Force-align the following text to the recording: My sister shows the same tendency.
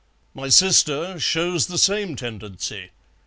My 0.33 0.49
sister 0.49 1.19
shows 1.19 1.67
the 1.67 1.77
same 1.77 2.15
tendency. 2.15 2.89